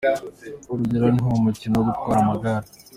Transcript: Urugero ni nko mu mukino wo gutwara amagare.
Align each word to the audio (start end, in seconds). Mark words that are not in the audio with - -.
Urugero 0.71 1.05
ni 1.09 1.17
nko 1.21 1.27
mu 1.33 1.39
mukino 1.45 1.73
wo 1.75 1.83
gutwara 1.87 2.19
amagare. 2.23 2.67